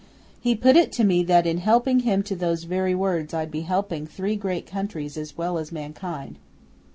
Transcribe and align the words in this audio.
He 0.39 0.55
put 0.55 0.75
it 0.77 0.91
to 0.93 1.03
me 1.03 1.21
that 1.25 1.45
in 1.45 1.59
helping 1.59 1.99
him 1.99 2.23
to 2.23 2.35
those 2.35 2.63
very 2.63 2.95
words 2.95 3.35
I'd 3.35 3.51
be 3.51 3.61
helping 3.61 4.07
three 4.07 4.35
great 4.35 4.65
countries 4.65 5.15
as 5.15 5.37
well 5.37 5.59
as 5.59 5.71
mankind. 5.71 6.39